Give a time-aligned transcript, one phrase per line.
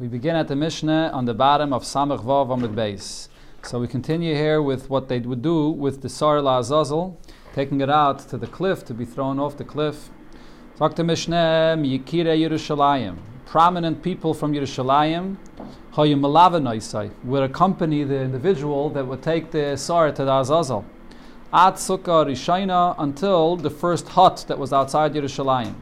[0.00, 3.26] We begin at the Mishnah on the bottom of Samach Vav Amud Beis.
[3.64, 7.18] So we continue here with what they would do with the Sar Azazel,
[7.52, 10.10] taking it out to the cliff to be thrown off the cliff.
[10.76, 13.16] Talk to Mishnah Yikire Yerushalayim.
[13.44, 15.36] Prominent people from Yerushalayim
[17.24, 20.84] would accompany the individual that would take the Sar to the Azazel.
[21.52, 25.74] At Sukkah Rishaina until the first hut that was outside Yerushalayim.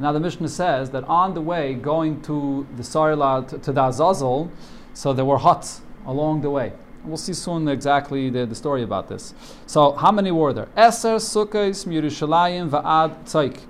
[0.00, 3.84] Now the Mishnah says that on the way going to the Sarila, to, to the
[3.84, 4.50] Azazel,
[4.94, 6.72] so there were huts along the way.
[7.04, 9.34] We'll see soon exactly the, the story about this.
[9.66, 10.68] So how many were there?
[10.76, 13.60] Eser Sukkos Yerushalayim Va'ad Tzaik.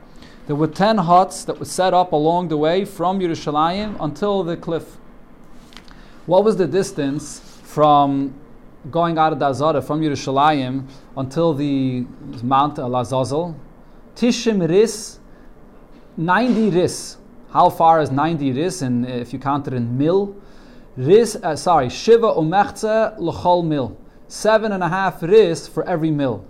[0.46, 4.56] There were ten huts that were set up along the way from Yerushalayim until the
[4.56, 4.96] cliff.
[6.26, 8.34] What was the distance from
[8.90, 12.06] going out of the Azara from Yerushalayim until the
[12.42, 13.54] Mount Al Azazel?
[14.16, 15.19] Tishim Ris
[16.16, 17.16] 90 ris.
[17.50, 18.82] How far is 90 ris?
[18.82, 20.36] And if you count it in mil,
[20.96, 21.36] ris.
[21.36, 23.96] Uh, sorry, shiva umechze l'chol mil.
[24.28, 26.44] Seven and a half ris for every mil,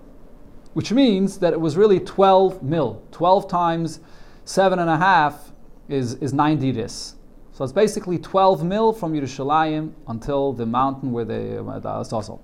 [0.75, 3.03] which means that it was really 12 mil.
[3.13, 4.01] 12 times
[4.45, 5.53] seven and a half
[5.89, 7.15] is, is 90 ris.
[7.53, 12.43] So it's basically 12 mil from Yerushalayim until the mountain where they uh, the Azazel.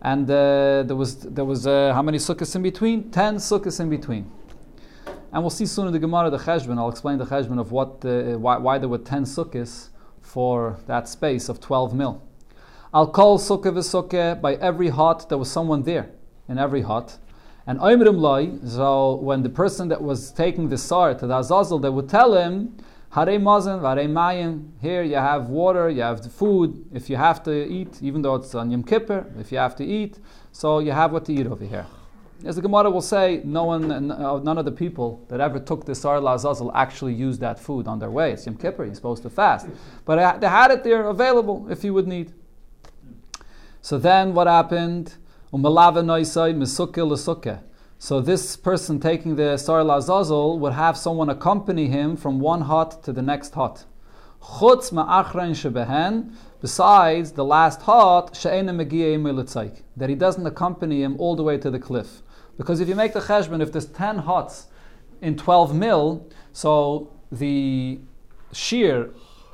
[0.00, 3.10] And uh, there was there was uh, how many sukkahs in between?
[3.10, 4.30] Ten sukkahs in between.
[5.32, 6.78] And we'll see soon in the Gemara the Cheshbon.
[6.78, 9.88] I'll explain the Cheshbon of what the, why, why, there were 10 sukkahs
[10.20, 12.22] for that space of 12 mil.
[12.92, 16.10] I'll call sukkah v'sukkah by every hut, there was someone there
[16.48, 17.16] in every hut.
[17.66, 21.78] And Oimrim Loi, so when the person that was taking the sar to the Azazel,
[21.78, 22.76] they would tell him,
[23.12, 27.42] Hare Mazan, Hare Mayim, here you have water, you have the food, if you have
[27.44, 30.18] to eat, even though it's on Yom Kippur, if you have to eat,
[30.50, 31.86] so you have what to eat over here.
[32.44, 35.84] As the Gemara will say, no one, uh, none of the people that ever took
[35.84, 38.32] the Sar Lazazel actually used that food on their way.
[38.32, 39.68] It's Yom Kippur, you're supposed to fast.
[40.04, 42.32] But they had it there available if you would need.
[43.80, 45.14] So then what happened?
[47.98, 53.04] So this person taking the Sar Lazazel would have someone accompany him from one hut
[53.04, 53.84] to the next hut.
[56.60, 58.34] Besides the last hut,
[59.96, 62.22] that he doesn't accompany him all the way to the cliff.
[62.56, 64.66] Because if you make the cheshbon, if there's 10 huts
[65.20, 67.98] in 12 mil, so the
[68.52, 69.10] shear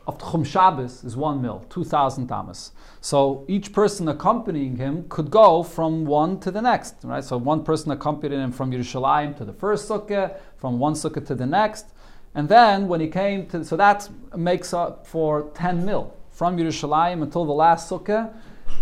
[0.07, 2.73] of Tchum Shabbos is 1 mil, 2,000 tamas.
[3.03, 7.23] So each person accompanying him could go from one to the next, right?
[7.23, 11.35] So one person accompanied him from Yerushalayim to the first sukkah, from one sukkah to
[11.35, 11.87] the next.
[12.35, 16.15] And then when he came to, so that makes up for 10 mil.
[16.31, 18.33] From Yerushalayim until the last sukkah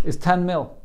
[0.05, 0.76] is 10 mil.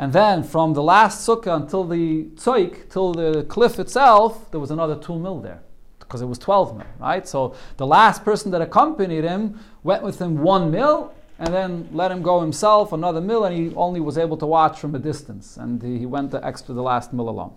[0.00, 4.70] And then from the last sukkah until the tzoik, till the cliff itself, there was
[4.70, 5.60] another two mil there
[5.98, 7.28] because it was 12 mil, right?
[7.28, 12.10] So the last person that accompanied him went with him one mil and then let
[12.10, 15.58] him go himself another mil, and he only was able to watch from a distance,
[15.58, 17.52] and he went the extra the last mil alone.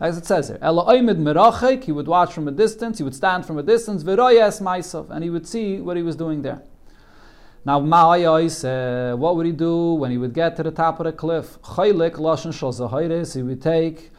[0.00, 3.62] As it says here, he would watch from a distance, he would stand from a
[3.62, 6.62] distance, and he would see what he was doing there.
[7.64, 11.12] Now, uh, what would he do when he would get to the top of the
[11.12, 11.58] cliff?
[13.34, 14.10] He would take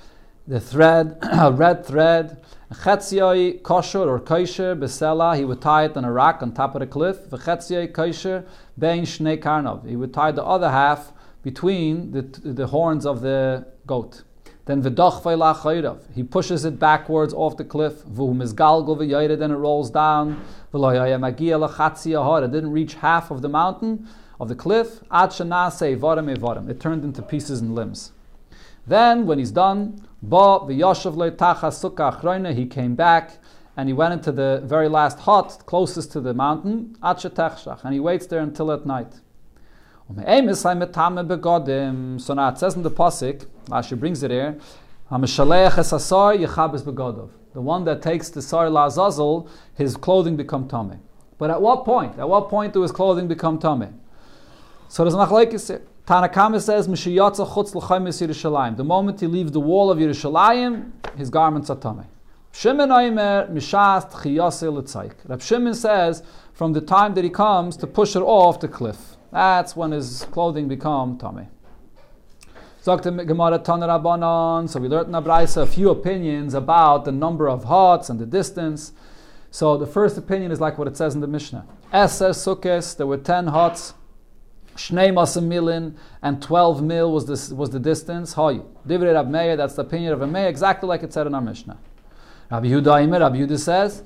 [0.47, 2.37] the thread, a red thread,
[2.71, 6.81] Chetziyoi kosher or kosher besela, he would tie it on a rock on top of
[6.81, 7.17] the cliff.
[7.29, 8.45] V'chetziyoi kosher
[8.77, 9.87] bein shnei karnov.
[9.87, 11.11] He would tie the other half
[11.41, 14.23] between the, the horns of the goat.
[14.69, 15.23] Then v'doch
[16.13, 18.05] He pushes it backwards off the cliff.
[18.05, 20.45] V'hu mizgalgul v'yoyred, then it rolls down.
[20.71, 24.07] It didn't reach half of the mountain,
[24.39, 25.01] of the cliff.
[25.11, 28.11] It turned into pieces and limbs.
[28.85, 30.29] Then, when he's done, he
[32.67, 33.37] came back
[33.75, 38.27] and he went into the very last hut closest to the mountain, and he waits
[38.27, 39.15] there until at night.
[40.11, 40.87] So now it says in the
[42.89, 44.57] Pasik, Rashi brings it here,
[45.11, 45.17] the
[47.61, 50.97] one that takes the Sar Lazazel, his clothing become tummy.
[51.37, 52.17] But at what point?
[52.17, 53.89] At what point do his clothing become tummy?
[54.87, 56.87] So there's machlekes Tanakama says.
[58.77, 62.05] The moment he leaves the wall of Yerushalayim, his garments are tummy.
[62.51, 65.13] Shimon Aimer mishas tchiyase l'tzayik.
[65.27, 69.17] Rab Shimon says, from the time that he comes to push it off the cliff,
[69.31, 71.47] that's when his clothing become tummy.
[72.81, 78.25] So we learned in Abraisa a few opinions about the number of huts and the
[78.25, 78.93] distance.
[79.51, 81.65] So the first opinion is like what it says in the Mishnah.
[81.93, 83.93] Eser sukkes, there were ten huts.
[84.75, 88.33] Shnei milin and 12 mil was, this, was the distance.
[88.33, 88.61] Hoy.
[88.87, 91.77] Divrei Rab that's the opinion of Meir, exactly like it said in our Mishnah.
[92.49, 94.03] Rabbi Yehuda Imer, Rabbi Yehuda says,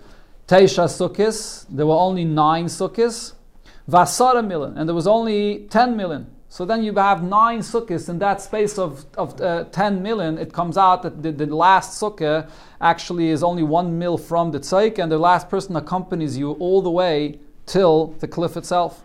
[0.47, 3.33] Teisha sukkis, there were only nine sukkis.
[3.89, 6.27] Vasara million, and there was only 10 million.
[6.47, 10.37] So then you have nine sukkahs in that space of, of uh, 10 million.
[10.37, 12.47] It comes out that the, the last sukkah
[12.79, 16.81] actually is only one mil from the tzaik, and the last person accompanies you all
[16.81, 19.03] the way till the cliff itself.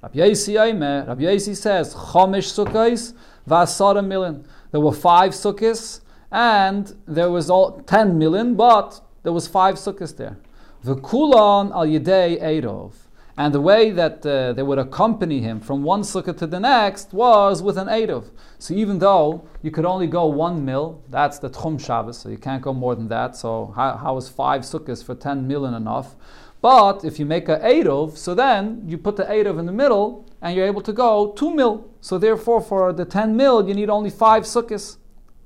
[0.00, 3.12] Rabbi Yasi says, Chomish sukkahs,
[3.48, 4.46] vasara million.
[4.70, 6.00] There were five sukkahs,
[6.30, 10.38] and there was all 10 million, but there was five sukkahs there.
[10.84, 12.92] V'kulan al yedei eirov.
[13.38, 17.12] And the way that uh, they would accompany him from one sukkah to the next
[17.12, 18.32] was with an Eidov.
[18.58, 22.36] So even though you could only go one mil, that's the Tchum Shabbos, so you
[22.36, 23.36] can't go more than that.
[23.36, 26.16] So how, how is five sukkahs for ten 10 million enough?
[26.60, 30.26] But if you make a Eidov, so then you put the Eidov in the middle
[30.42, 31.88] and you're able to go two mil.
[32.00, 34.96] So therefore for the 10 mil, you need only five sukkahs.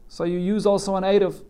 [0.09, 1.45] So you use also an Eidov.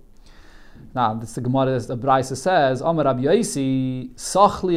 [0.95, 4.77] Now, this the Gemara, the Braisa says, Amar Rabbi Sachli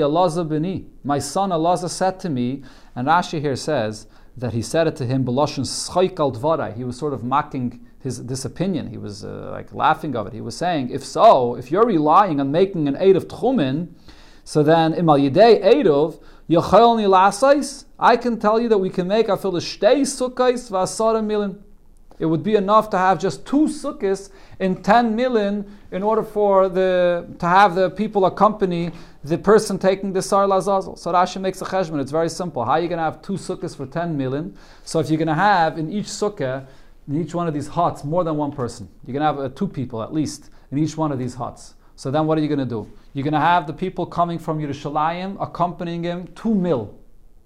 [0.50, 0.86] beni.
[1.04, 2.64] My son Alaza said to me,
[2.96, 4.08] and Rashi here says
[4.38, 6.72] that he said it to him, Beloshin Schaik al.
[6.72, 8.88] He was sort of mocking his this opinion.
[8.88, 10.34] He was uh, like laughing of it.
[10.34, 13.90] He was saying, if so, if you're relying on making an aid of Tchumen,
[14.46, 19.28] so then Imal Yidei Eidov, Yochel Lasais, I can tell you that we can make,
[19.28, 21.65] the Shtei Sukkais Vasara Milin.
[22.18, 24.30] It would be enough to have just two sukkahs
[24.60, 28.92] in 10 million in order for the to have the people accompany
[29.24, 30.98] the person taking the Sar Lazazel.
[30.98, 32.00] So Rashi makes a cheshbon.
[32.00, 32.64] It's very simple.
[32.64, 34.58] How are you going to have two sukkahs for 10 million?
[34.84, 36.68] So if you're going to have in each sukkah,
[37.08, 39.54] in each one of these huts, more than one person, you're going to have uh,
[39.56, 41.74] two people at least in each one of these huts.
[41.96, 42.90] So then what are you going to do?
[43.14, 46.94] You're going to have the people coming from Yerushalayim accompanying him two mil.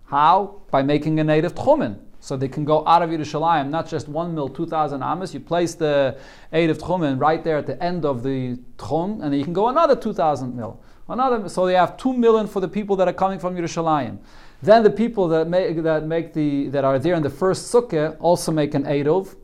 [0.05, 0.61] How?
[0.71, 1.99] By making a native tchumen.
[2.29, 5.33] So they can go out of Yerushalayim, not just one mil, 2,000 amas.
[5.33, 6.15] You place the
[6.53, 9.51] aid of Tchumen right there at the end of the Tchum, and then you can
[9.51, 10.79] go another 2,000 mil.
[11.07, 14.19] Another, so they have 2 million for the people that are coming from Yerushalayim.
[14.61, 18.15] Then the people that make, that make the, that are there in the first sukkah
[18.19, 19.35] also make an Eidov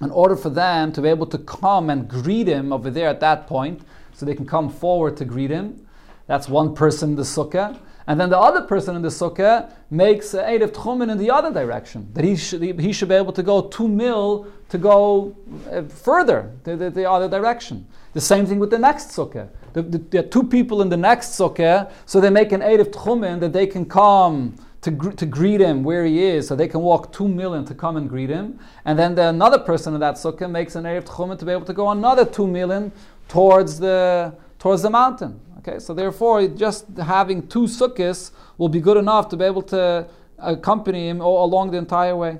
[0.00, 3.18] in order for them to be able to come and greet him over there at
[3.18, 3.82] that point,
[4.12, 5.84] so they can come forward to greet him.
[6.28, 7.76] That's one person in the sukkah.
[8.06, 11.52] And then the other person in the sukkah makes a of tchumen in the other
[11.52, 12.08] direction.
[12.12, 15.34] That he should, he should be able to go two mil to go
[15.70, 17.86] uh, further, the, the, the, other direction.
[18.12, 19.48] The same thing with the next sukkah.
[19.72, 22.80] The, the, there are two people in the next sukkah, so they make an aid
[22.80, 26.68] of tchumen that they can come to, to greet him where he is, so they
[26.68, 28.58] can walk two million to come and greet him.
[28.84, 31.64] And then the, another person in that sukkah makes an of tchumen to be able
[31.64, 32.92] to go another two million
[33.28, 35.40] towards the, towards the mountain.
[35.66, 40.06] Okay, so therefore, just having two sukkahs will be good enough to be able to
[40.38, 42.38] accompany him along the entire way.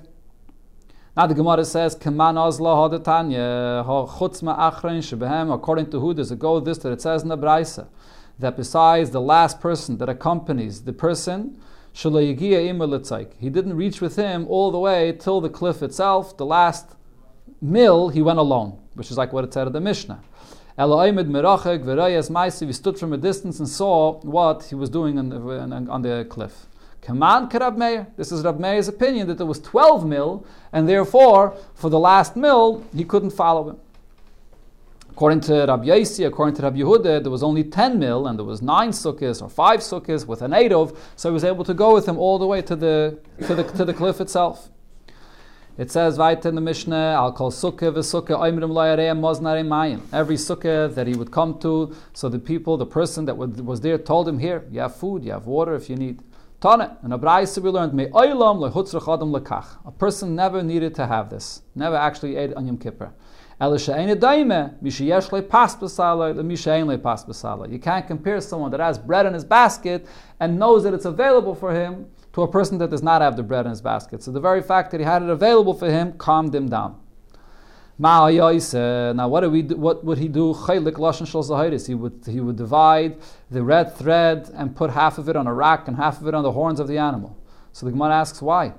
[1.17, 6.39] Now the Gemara says, "Keman azla hadatanya chutzma achrein shebehem." According to who does it
[6.39, 6.61] go?
[6.61, 7.87] This that it says in the Brisa
[8.39, 11.57] that besides the last person that accompanies the person,
[11.95, 16.37] he didn't reach with him all the way till the cliff itself.
[16.37, 16.95] The last
[17.63, 20.21] mill, he went alone, which is like what it said in the Mishnah.
[20.77, 22.67] Elohimid merachek v'rayas ma'isi.
[22.67, 25.39] We stood from a distance and saw what he was doing on the,
[25.91, 26.67] on the cliff.
[27.01, 28.09] Kaman Rab Meir.
[28.17, 32.35] This is Rab Meir's opinion that there was 12 mil, and therefore, for the last
[32.35, 33.77] mil, he couldn't follow him.
[35.11, 38.45] According to Rab Yaisi, according to Rab Yehuda, there was only 10 mil, and there
[38.45, 41.75] was 9 sukkahs or 5 sukkahs with an 8 of, so he was able to
[41.75, 44.71] go with him all the way to the, to the, to the cliff itself.
[45.77, 50.03] It says right in the Mishnah, I'll call sukkah v'sukkah oimrim loyareim moznare mayim.
[50.13, 53.99] Every sukkah that he would come to, so the people, the person that was there
[53.99, 56.23] told him, here, you have food, you have water if you need.
[56.61, 59.67] Tana, and a brayse we learned, me oilam lehutzrach adam lekach.
[59.85, 63.13] A person never needed to have this, never actually ate on Yom Kippur.
[63.61, 63.79] You
[67.79, 70.07] can't compare someone that has bread in his basket
[70.41, 73.43] and knows that it's available for him to a person that does not have the
[73.43, 74.23] bread in his basket.
[74.23, 77.01] So the very fact that he had it available for him calmed him down.
[77.97, 80.53] Now, what, do we do, what would he do?
[80.53, 80.81] He
[81.95, 83.17] would, he would divide
[83.53, 86.35] the red thread and put half of it on a rack and half of it
[86.35, 87.37] on the horns of the animal.
[87.73, 88.73] So the Gemara asks why.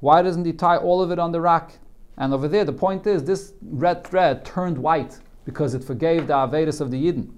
[0.00, 1.78] Why doesn't he tie all of it on the rack?
[2.16, 6.34] And over there, the point is this red thread turned white because it forgave the
[6.34, 7.30] Avedis of the Yidden.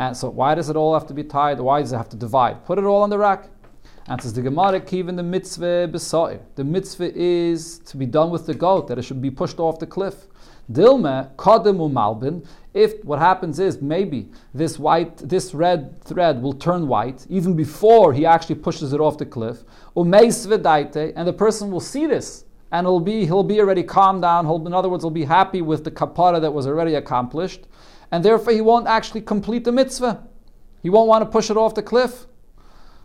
[0.00, 1.60] And so why does it all have to be tied?
[1.60, 2.64] Why does it have to divide?
[2.64, 3.50] Put it all on the rack.
[4.18, 6.40] Says the Gemara, even the mitzvah besair.
[6.54, 9.78] The mitzvah is to be done with the goat, that it should be pushed off
[9.78, 10.26] the cliff.
[10.72, 12.46] Dilma kademu malbin.
[12.72, 18.14] If what happens is maybe this white, this red thread will turn white even before
[18.14, 19.64] he actually pushes it off the cliff,
[19.94, 24.46] and the person will see this and he'll be he'll be already calmed down.
[24.46, 27.66] In other words, he'll be happy with the kapara that was already accomplished.
[28.10, 30.26] And therefore he won't actually complete the mitzvah.
[30.82, 32.26] He won't want to push it off the cliff.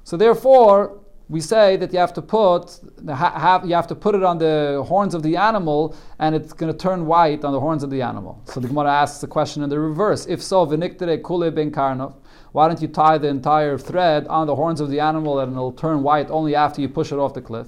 [0.04, 4.38] So therefore, we say that you have to put you have to put it on
[4.38, 7.90] the horns of the animal, and it's going to turn white on the horns of
[7.90, 8.42] the animal.
[8.46, 12.14] So the Gemara asks the question in the reverse: If so, v'niktere kule ben karnov,
[12.52, 15.72] why don't you tie the entire thread on the horns of the animal and it'll
[15.72, 17.68] turn white only after you push it off the cliff?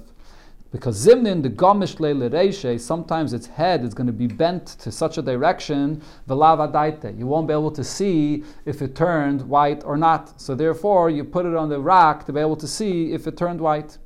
[0.70, 5.16] Because Zimnin, the Gomish Le'lereishe, sometimes its head is going to be bent to such
[5.16, 7.18] a direction, Velavadaite.
[7.18, 10.38] You won't be able to see if it turned white or not.
[10.38, 13.38] So therefore, you put it on the rack to be able to see if it
[13.38, 13.96] turned white.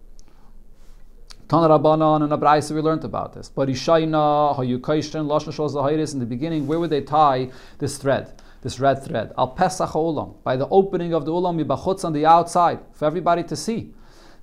[1.49, 3.49] Tana Rabbanon and Abraisa, we learned about this.
[3.49, 8.41] But Ishaina, Hayukaishan, Lashna in the beginning, where would they tie this thread?
[8.63, 9.33] This red thread.
[9.37, 13.43] Al Pesach Ulam, by the opening of the Ulam, Yibachutz on the outside, for everybody
[13.43, 13.93] to see.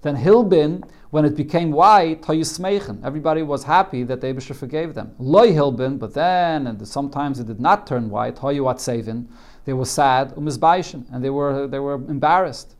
[0.02, 5.14] Then Hilbin, when it became white, everybody was happy that the Abisha forgave them.
[5.20, 11.24] Loy Hilbin, but then, and sometimes it did not turn white, they were sad, and
[11.24, 12.76] they were, they were embarrassed.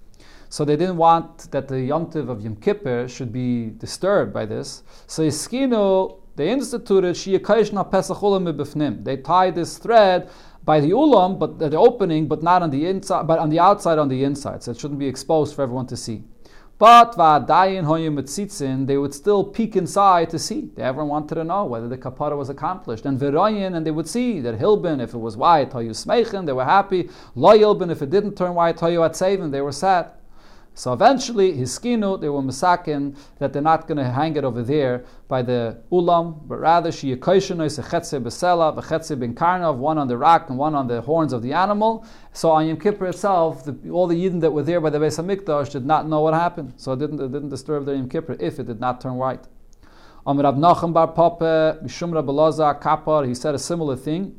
[0.52, 4.84] So they didn't want that the Yomtiv of Yom Kippur should be disturbed by this.
[5.06, 7.16] So Iskino, they instituted
[7.92, 10.30] Pesach They tied this thread
[10.64, 14.00] by the ulam, but the opening, but not on the inside, but on the outside,
[14.00, 14.64] on the inside.
[14.64, 16.24] So it shouldn't be exposed for everyone to see.
[16.80, 17.18] But
[18.88, 20.70] they would still peek inside to see.
[20.76, 23.06] They ever wanted to know whether the kapara was accomplished.
[23.06, 26.54] And virayin, and they would see that hilbin, if it was white, hayu smeichen, they
[26.54, 27.10] were happy.
[27.36, 30.12] Lo hilbin, if it didn't turn white, hayu atzevin, they were sad.
[30.74, 34.64] So eventually, his skinu, they were masakin that they're not going to hang it over
[34.64, 39.76] there by the ulam, but rather she yekoshin is a chetze besela, a bin karnav,
[39.76, 42.06] one on the rack and one on the horns of the animal.
[42.32, 45.22] So on Yom Kippur itself, the, all the Yidden that were there by the Beis
[45.22, 48.38] Hamikdash did not know what happened, so it didn't, it didn't disturb their Yom Kippur
[48.40, 49.48] if it did not turn white.
[50.26, 52.28] Rab Nachum Bar Papa, Mishum Rab
[52.82, 54.36] Kapar, he said a similar thing.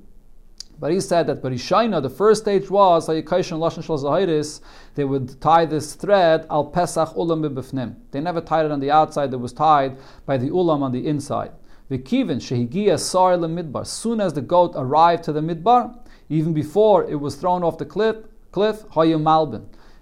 [0.80, 6.64] But he said that Barishaina, the first stage was they would tie this thread al
[6.64, 7.96] Pesach ulam b'bifnim.
[8.10, 11.06] They never tied it on the outside; it was tied by the ulam on the
[11.06, 11.52] inside.
[11.90, 13.86] Shehigia sar midbar.
[13.86, 15.98] Soon as the goat arrived to the midbar,
[16.30, 18.16] even before it was thrown off the cliff,
[18.50, 18.86] cliff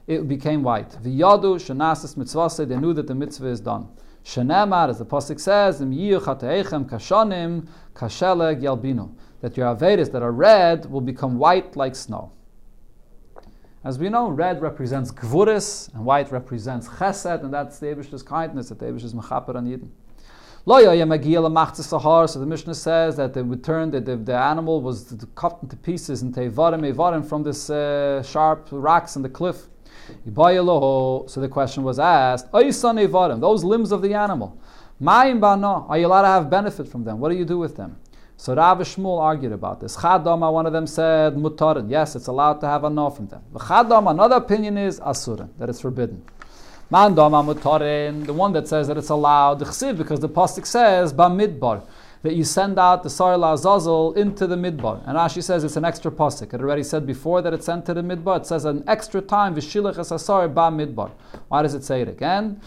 [0.06, 0.90] it became white.
[1.02, 2.68] V'yadu shenasis mitzvase.
[2.68, 3.88] They knew that the mitzvah is done.
[4.24, 10.90] Shenemar, as the pasuk says, im kashanim kasheleg yalbinu that your Avedas that are red
[10.90, 12.32] will become white like snow.
[13.84, 18.68] As we know, red represents Gvuris and white represents Chesed, and that's the Abish's kindness,
[18.70, 19.90] that the Abish is Mechaper and Yidden.
[20.66, 25.76] So the Mishnah says that they would turn, that the, the animal was cut into
[25.76, 29.68] pieces into Evarim, Evarim from this uh, sharp rocks in the cliff.
[30.26, 34.60] So the question was asked, those limbs of the animal,
[35.06, 37.18] are you allowed to have benefit from them?
[37.20, 37.96] What do you do with them?
[38.40, 39.96] So Rav Shmuel argued about this.
[39.96, 41.90] Chadama, one of them said mutarin.
[41.90, 43.42] Yes, it's allowed to have a from them.
[43.52, 46.22] Chadama, another opinion is asurin, that it's forbidden.
[46.88, 51.82] Mandama mutarin, the one that says that it's allowed, the because the pasuk says bamidbar
[52.22, 55.02] that you send out the Sarla Azazel into the Midbar.
[55.06, 56.54] And Rashi says it's an extra pasuk.
[56.54, 58.38] It already said before that it's sent to the Midbar.
[58.38, 61.10] It says an extra time, Vishilach Asasar Ba Midbar.
[61.48, 62.60] Why does it say it again?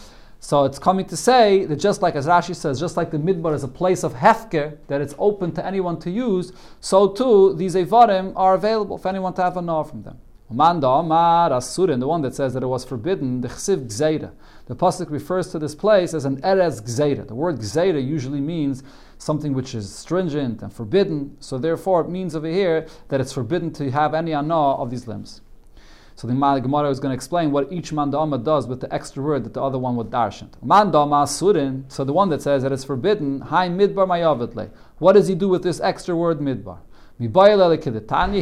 [0.44, 3.54] So it's coming to say that just like as Rashi says, just like the midbar
[3.54, 7.76] is a place of hefker that it's open to anyone to use, so too these
[7.76, 10.18] evarim are available for anyone to have a gnaw from them.
[10.50, 14.32] Manda Amar Asurin, the one that says that it was forbidden, the chsiv gzeira.
[14.66, 17.28] The pasuk refers to this place as an erez gzeira.
[17.28, 18.82] The word gzeira usually means
[19.20, 21.38] something which is stringent and forbidden.
[21.40, 25.08] So therefore, it means over here that it's forbidden to have any anah of these
[25.08, 25.42] limbs.
[26.22, 29.44] So the Gemara is going to explain what each mandama does with the extra word
[29.44, 30.50] that the other one would darshan.
[30.64, 31.92] Mandama surin.
[31.92, 33.42] So the one that says that it's forbidden.
[33.42, 34.70] Hi midbar mayavitle.
[35.00, 36.78] What does he do with this extra word midbar?
[37.18, 37.26] He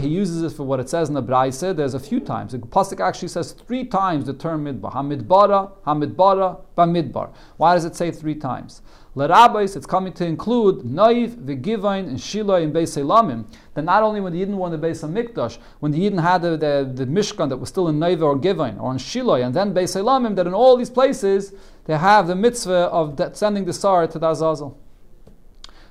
[0.10, 1.62] uses it for what it says in the Braise.
[1.62, 2.52] There's a few times.
[2.52, 4.92] The Pasuk actually says three times the term midbar.
[4.94, 7.32] Hamidbara, Hamidbara, Bamidbar.
[7.56, 8.82] Why does it say three times?
[9.16, 13.46] L'rabbis, it's coming to include Naiv, V'givain, and Shiloh in Beis Elamim.
[13.74, 16.52] That not only when the Yidden in the Beis Hamikdash, when the Yidden had the,
[16.52, 19.74] the, the, Mishkan that was still in Naiv or Givain, or in Shiloh, and then
[19.74, 21.54] Beis Elamim, that in all these places
[21.86, 24.78] they have the mitzvah of sending the Sar to the Azazel.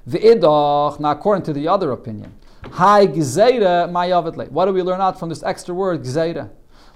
[0.08, 2.34] V'idach, now according to the other opinion,
[2.70, 4.50] Hi Gzeira Mayavitle.
[4.50, 6.50] What do we learn out from this extra word, Gzeira?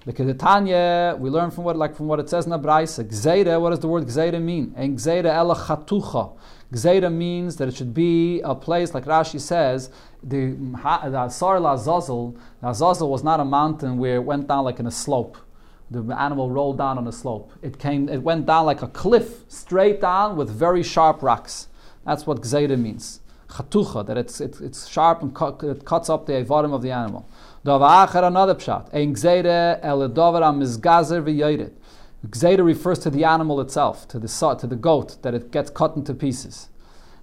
[0.04, 3.04] Because the Tanya, we learn from what like from what it says in the Braisa.
[3.04, 4.72] Gzeira, what does the word Gzeira mean?
[4.76, 6.36] And Gzeira ela chatucha.
[6.72, 9.90] Gzeira means that it should be a place, like Rashi says,
[10.22, 14.86] the, the Asar Lazazel, Lazazel was not a mountain where it went down like in
[14.86, 15.36] a slope.
[15.90, 17.52] The animal rolled down on a slope.
[17.60, 21.68] It came, it went down like a cliff, straight down with very sharp rocks.
[22.06, 23.20] That's what Gzeira means.
[23.48, 27.28] Chatucha, that it's, it's, sharp and cut, it cuts up the avarim of the animal.
[27.64, 28.92] Davacher another pshat.
[28.92, 31.72] Ein gzeire el dover mizgazer v'yoyred.
[32.26, 35.96] Gzeira refers to the animal itself, to the to the goat, that it gets cut
[35.96, 36.68] into pieces.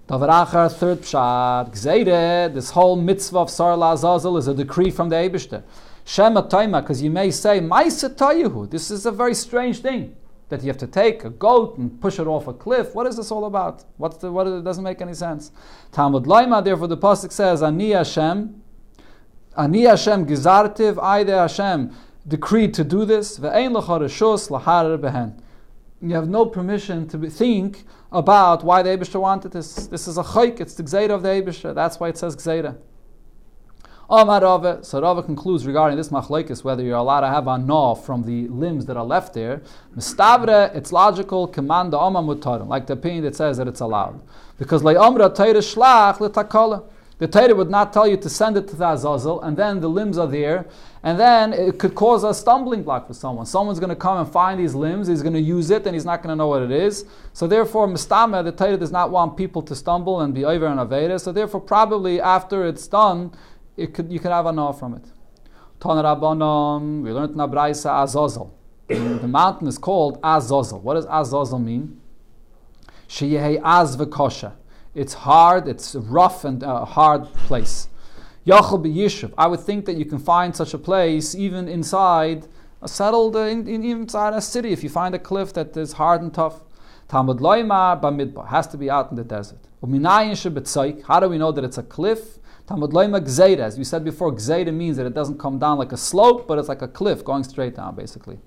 [0.08, 1.72] Davarachar, third pshat.
[1.72, 5.62] Gzeira, this whole mitzvah of Sar Azazel is a decree from the Eibishter.
[6.04, 10.16] Shema Taima, because you may say, Maisa This is a very strange thing
[10.48, 12.94] that you have to take a goat and push it off a cliff.
[12.94, 13.84] What is this all about?
[13.96, 15.52] What's the, what, it doesn't make any sense.
[15.92, 18.59] Talmud Laima, therefore, the Pasuk says, Ani Hashem,
[19.56, 21.92] Ani Hashem gizartiv, Aide Hashem
[22.26, 23.38] decreed to do this.
[23.38, 23.48] You
[26.14, 29.86] have no permission to think about why the Abishah wanted this.
[29.88, 31.74] This is a chayk, it's the gzeira of the Abishah.
[31.74, 32.76] That's why it says gzeira.
[34.08, 37.94] Omar Rava, so Rava concludes regarding this machlekes whether you're allowed to have a no
[37.94, 39.62] from the limbs that are left there.
[39.96, 41.46] Mistavre, it's logical.
[41.46, 42.22] Command the Omar
[42.64, 44.20] like the opinion that says that it's allowed,
[44.58, 46.82] because le'omra teire shlach le'takala.
[47.20, 49.90] The Torah would not tell you to send it to the Azazel, and then the
[49.90, 50.66] limbs are there,
[51.02, 53.44] and then it could cause a stumbling block for someone.
[53.44, 56.06] Someone's going to come and find these limbs, he's going to use it, and he's
[56.06, 57.04] not going to know what it is.
[57.34, 60.80] So therefore, Mistama, the Torah does not want people to stumble and be over and
[60.80, 61.20] Aveda.
[61.20, 63.32] So therefore, probably after it's done,
[63.76, 65.04] it could, you could have a no from it.
[65.78, 68.54] Tana Rabbanon, we learned in Azazel.
[68.88, 70.80] the mountain is called Azazel.
[70.80, 72.00] What does Azazel mean?
[73.06, 74.52] Sheyehei Az v'kosha.
[74.94, 77.88] It's hard, it's a rough and uh, hard place.
[78.46, 79.32] Yachal Yishuv.
[79.38, 82.48] I would think that you can find such a place even inside
[82.82, 84.72] a settled, uh, in, in, inside a city.
[84.72, 86.62] If you find a cliff that is hard and tough,
[87.08, 89.58] Talmud Loimar Bamidbar has to be out in the desert.
[89.82, 92.38] How do we know that it's a cliff?
[92.66, 93.58] Talmud Loima Gzeida.
[93.58, 96.58] As we said before, Gzeida means that it doesn't come down like a slope, but
[96.58, 98.38] it's like a cliff going straight down, basically.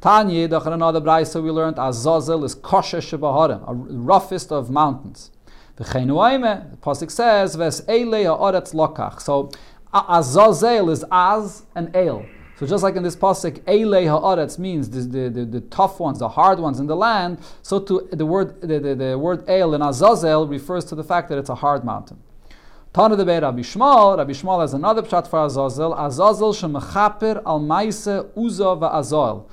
[0.00, 5.30] Tanya, another brayso we learned, Azazel is Kosher Shebaharim, a roughest of mountains.
[5.76, 9.20] The Pasuk says, Ves lokach.
[9.20, 9.50] So
[9.92, 12.26] Azazel is Az and El.
[12.56, 16.20] So just like in this pasuk, Eile ha'aretz means the, the, the, the, tough ones,
[16.20, 17.38] the hard ones in the land.
[17.62, 21.28] So to the word the, the, the word El in Azazel refers to the fact
[21.30, 22.22] that it's a hard mountain.
[22.92, 24.18] Tana de Rabbi Shmuel.
[24.18, 25.94] Rabbi Shmuel has another pshat for Azazel.
[25.94, 29.46] Azazel shemechaper al maise uza va'azal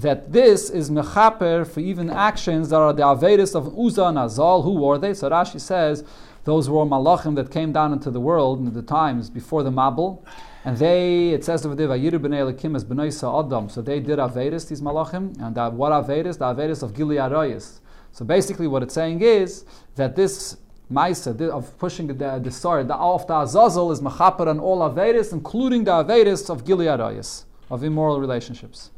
[0.00, 4.62] that this is mechaper for even actions that are the Avedis of Uza and Azal.
[4.62, 5.12] Who were they?
[5.12, 6.04] So Rashi says
[6.44, 10.22] those were malachim that came down into the world in the times before the Mabul.
[10.64, 13.10] And they, it says over there, Vayiru b'nei Elikim as b'nei
[13.46, 13.68] Adam.
[13.68, 15.36] So they did Avedis, these malachim.
[15.40, 16.38] And what Avedis?
[16.38, 17.80] The Avedis of Gilead Arayis.
[18.12, 19.64] So basically what it's saying is
[19.96, 20.58] that this
[20.92, 25.32] Maisa of pushing the, the, the the of the Azazel is mechaper on all Avedis,
[25.32, 28.90] including the Avedis of Gilead Arayis, of immoral relationships.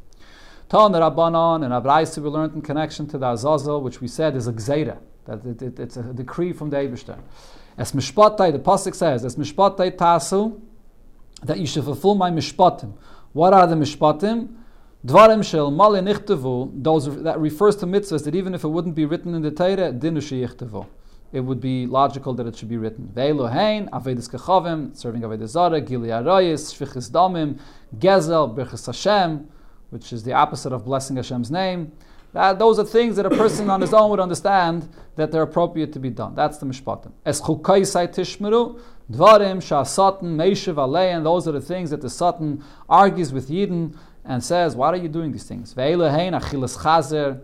[0.71, 4.47] Ton Rabbanon and Abraisa we learned in connection to the Azazel, which we said is
[4.47, 7.19] a gzeira, that it, it, it's a decree from the Eibishter.
[7.77, 10.61] As mishpatai, the pasuk says, as mishpatai tasu,
[11.43, 12.93] that you should fulfill my mishpatim.
[13.33, 14.47] What are the mishpatim?
[15.05, 19.03] Dvarim shel male nichtevu, those that refers to mitzvahs that even if it wouldn't be
[19.03, 20.87] written in the Torah, dinu sheyichtavu.
[21.33, 23.11] It would be logical that it should be written.
[23.13, 27.59] Ve'elohein, avedis kechavim, serving avedis zara, gili arayis, shvichis damim,
[27.97, 29.49] gezel, birchis Hashem,
[29.91, 31.91] which is the opposite of blessing Hashem's name.
[32.33, 35.91] That, those are things that a person on his own would understand that they're appropriate
[35.93, 36.33] to be done.
[36.33, 37.11] That's the mishpatim.
[37.25, 38.79] Es chukaisai tishmeru,
[39.11, 44.41] dvarim sha'asatan meishiv and those are the things that the Satan argues with Yidden and
[44.41, 45.73] says, why are you doing these things?
[45.73, 47.41] Ve'elehein achilas chazer,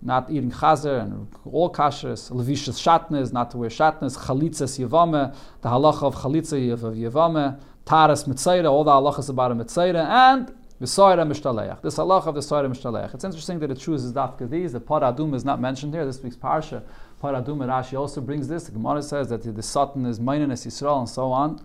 [0.00, 5.68] not eating chazer and all kashers, levishas shatnez, not to wear shatnez, chalitzas yevame, the
[5.68, 11.26] halacha of chalitza of yevame, taras mitzayra, all the halachas about a mitzayra, and V'soira
[11.26, 11.82] mishtaleach.
[11.82, 13.14] This halach of the soira mishtaleach.
[13.14, 14.72] It's interesting that it chooses dafka these.
[14.72, 16.04] The paradum is not mentioned here.
[16.04, 16.82] This week's parsha,
[17.22, 18.64] paradum Rashi also brings this.
[18.64, 21.64] The Gemara says that the satan is mainin es Yisrael and so on.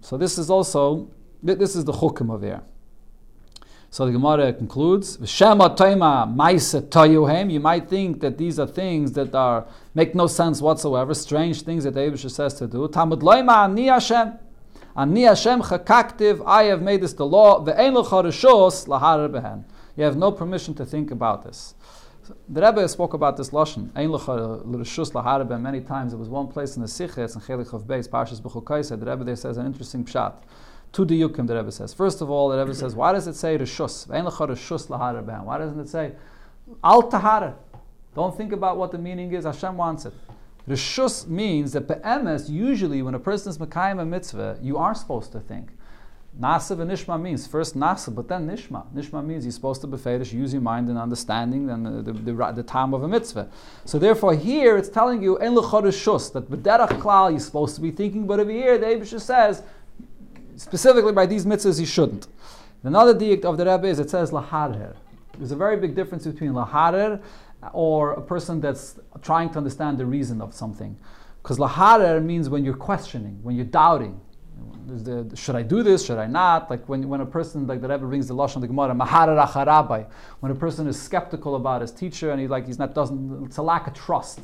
[0.00, 1.08] So this is also
[1.42, 2.62] this is the chukim of here.
[3.90, 5.18] So the Gemara concludes.
[5.20, 5.26] You
[7.60, 11.94] might think that these are things that are make no sense whatsoever, strange things that
[11.94, 12.88] the Eibush says to do.
[12.88, 13.22] Tamud
[14.96, 15.60] ani Hashem.
[15.62, 19.64] Chakaktiv, I have made this the law, ve'en l'charishos lahar behen.
[19.96, 21.74] You have no permission to think about this.
[22.48, 26.12] The Rebbe spoke about this lashon, ein l'rishus lahar behen, many times.
[26.12, 29.24] It was one place in the Siches, in Chelik of Beis, Parshas B'chukaisa, the Rebbe
[29.24, 30.34] there says an interesting pshat.
[30.92, 31.94] Two diyukim, the Rebbe says.
[31.94, 34.06] First of all, the Rebbe says, why does it say rishus?
[34.08, 35.44] Ve'en l'charishus lahar behen.
[35.44, 36.12] Why doesn't it say
[36.82, 37.54] al tahara?
[38.14, 39.44] Don't think about what the meaning is.
[39.44, 40.14] Hashem wants it.
[40.68, 45.30] Rishus means that be'emes, usually when a person is Mekayim a mitzvah, you are supposed
[45.32, 45.70] to think.
[46.40, 48.84] Nasa and Nishma means first Nasa, but then Nishma.
[48.92, 52.12] Nishma means you're supposed to be fedish, use your mind and understanding and the, the,
[52.12, 53.48] the, the, time of a mitzvah.
[53.86, 57.90] So therefore, here it's telling you en shus that b'derach klal you're supposed to be
[57.90, 59.62] thinking, but over here the Abisha says
[60.56, 62.26] specifically by these mitzvahs, you shouldn't.
[62.82, 64.94] Another dict of the Rebbe is it says laharer.
[65.38, 67.22] There's a very big difference between laharer
[67.72, 70.96] or a person that's trying to understand the reason of something.
[71.42, 74.20] Because laharer means when you're questioning, when you're doubting.
[74.86, 76.04] The, should I do this?
[76.04, 76.70] Should I not?
[76.70, 80.06] Like when, when a person, like the Rebbe brings the lashon the Gemara, acharabai.
[80.40, 83.46] When a person is skeptical about his teacher and he like he's not doesn't.
[83.46, 84.40] It's a lack of trust.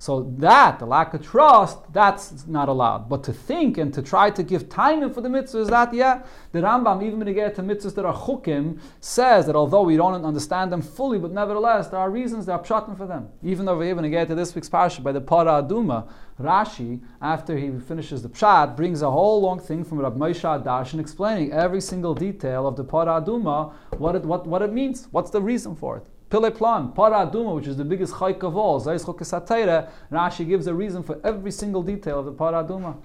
[0.00, 3.10] So that, the lack of trust, that's not allowed.
[3.10, 6.60] But to think and to try to give time for the mitzvahs, that, yeah, the
[6.60, 10.24] Rambam, even when you get to mitzvahs that are chukim, says that although we don't
[10.24, 13.28] understand them fully, but nevertheless, there are reasons, there are pshatim for them.
[13.42, 16.08] Even though we're even get to this week's parsha by the Para Aduma,
[16.40, 20.98] Rashi, after he finishes the pshat, brings a whole long thing from Rab Moshe Darshan
[20.98, 25.30] explaining every single detail of the Para Aduma, what it, what, what it means, what's
[25.30, 26.06] the reason for it.
[26.30, 31.02] Pile Plan, Para Aduma, which is the biggest chayk of all, Rashi gives a reason
[31.02, 32.96] for every single detail of the Para Aduma.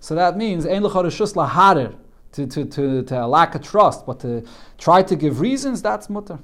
[0.00, 1.94] So that means, Ein L'chorishus Laharer,
[2.32, 4.42] to, to, to, to lack of trust, but to
[4.78, 6.38] try to give reasons, that's mutter.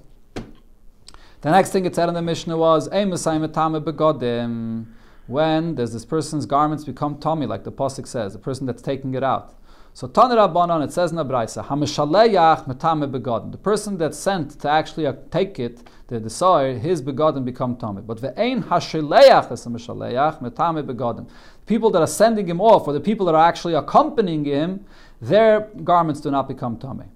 [1.40, 4.86] The next thing it said in the Mishnah was, Begodim,
[5.26, 9.14] when does this person's garments become tummy, like the Pasuk says, the person that's taking
[9.14, 9.54] it out.
[9.96, 13.50] So Tanir Rabbanon, it says in the Braisa, Hamishaleach metame begodim.
[13.50, 18.02] The person that's sent to actually uh, take it, the, desire, his begodim become tummy.
[18.02, 21.26] But ve'ein hashaleach es hamishaleach metame begodim.
[21.64, 24.84] People that are sending him off, or the people that are actually accompanying him,
[25.22, 27.06] their garments do not become tummy.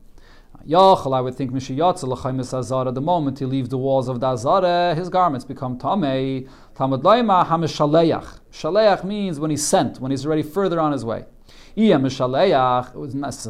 [0.66, 2.92] Yachal, I would think Azara.
[2.92, 6.48] The moment he leaves the walls of the Azara, his garments become tamei.
[6.74, 8.38] Talmud Laima Hamishaleach.
[8.50, 11.26] Shaleach means when he's sent, when he's already further on his way.
[11.76, 12.92] Iya mishaleach,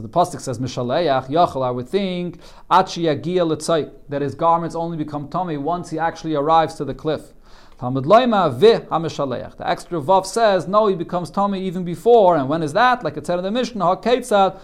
[0.02, 2.38] the pasuk says mishaleach, yachal, I would think,
[2.70, 7.32] achi that his garments only become tummy once he actually arrives to the cliff.
[7.78, 8.80] Talmud loima vi.
[8.80, 13.02] The extra vav says, no, he becomes tummy even before, and when is that?
[13.02, 14.60] Like it said in the Mishnah, ha-ketzad,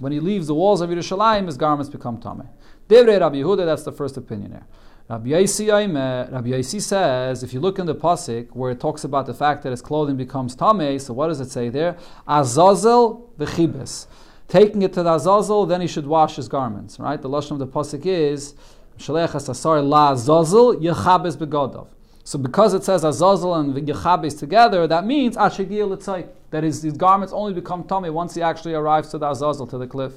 [0.00, 2.44] when he leaves the walls of Yerushalayim, his garments become tummy.
[2.90, 4.66] Rabbi Yehuda, that's the first opinion here.
[5.10, 9.62] Rabbi Yaisi says, if you look in the pasuk where it talks about the fact
[9.62, 11.96] that his clothing becomes tamei, so what does it say there?
[12.26, 14.06] Azazel v'chibes.
[14.48, 16.98] Taking it to the Azazel, then he should wash his garments.
[16.98, 17.20] Right?
[17.20, 18.54] The lashon of the pasuk is
[18.98, 21.88] Shalechas asar la Azazel yechabes begodov.
[22.24, 27.32] So because it says Azazel and Yechabes together, that means Ashigil that his, his garments
[27.32, 30.12] only become tummy once he actually arrives to the Azazel, to the cliff.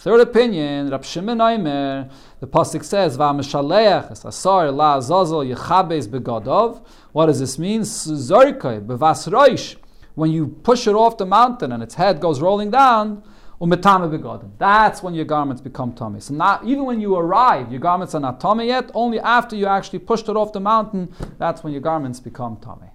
[0.00, 2.08] Third opinion, Rab Shimon Aimer,
[2.38, 7.80] the pasuk says, "Va'meshaleach es asar yechabes begodov." What does this mean?
[7.80, 9.74] Zorkei bevas roish.
[10.14, 13.24] When you push it off the mountain and its head goes rolling down,
[13.60, 14.50] umetame begodim.
[14.56, 16.20] That's when your garments become tummy.
[16.20, 18.92] So not even when you arrive, your garments are not tummy yet.
[18.94, 21.08] Only after you actually pushed it off the mountain,
[21.38, 22.87] that's when your garments become tummy.